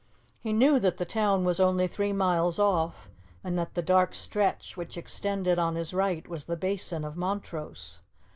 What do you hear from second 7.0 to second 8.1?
of Montrose.